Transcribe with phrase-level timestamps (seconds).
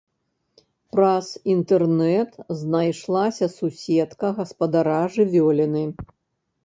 [0.95, 5.85] Праз інтэрнэт знайшлася суседка гаспадара жывёліны.